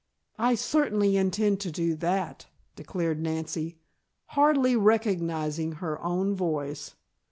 [0.39, 3.77] "I certainly intend to do that," declared Nancy,
[4.29, 6.95] hardly recognizing her own voice.